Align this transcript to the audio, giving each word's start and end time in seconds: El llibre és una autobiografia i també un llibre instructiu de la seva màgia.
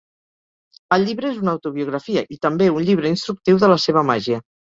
El 0.95 1.03
llibre 1.09 1.29
és 1.33 1.37
una 1.41 1.53
autobiografia 1.57 2.25
i 2.37 2.39
també 2.47 2.71
un 2.77 2.89
llibre 2.89 3.13
instructiu 3.15 3.61
de 3.67 3.71
la 3.75 3.79
seva 3.87 4.07
màgia. 4.13 4.43